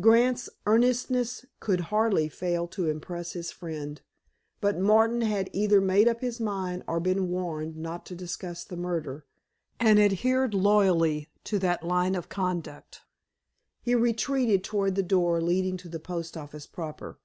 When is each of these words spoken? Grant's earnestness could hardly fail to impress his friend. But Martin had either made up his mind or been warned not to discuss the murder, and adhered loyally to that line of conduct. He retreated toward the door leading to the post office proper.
Grant's 0.00 0.48
earnestness 0.64 1.44
could 1.58 1.80
hardly 1.90 2.28
fail 2.28 2.68
to 2.68 2.88
impress 2.88 3.32
his 3.32 3.50
friend. 3.50 4.00
But 4.60 4.78
Martin 4.78 5.22
had 5.22 5.50
either 5.52 5.80
made 5.80 6.06
up 6.06 6.20
his 6.20 6.38
mind 6.38 6.84
or 6.86 7.00
been 7.00 7.26
warned 7.30 7.76
not 7.76 8.06
to 8.06 8.14
discuss 8.14 8.62
the 8.62 8.76
murder, 8.76 9.26
and 9.80 9.98
adhered 9.98 10.54
loyally 10.54 11.30
to 11.42 11.58
that 11.58 11.82
line 11.82 12.14
of 12.14 12.28
conduct. 12.28 13.00
He 13.82 13.96
retreated 13.96 14.62
toward 14.62 14.94
the 14.94 15.02
door 15.02 15.40
leading 15.40 15.76
to 15.78 15.88
the 15.88 15.98
post 15.98 16.36
office 16.36 16.68
proper. 16.68 17.18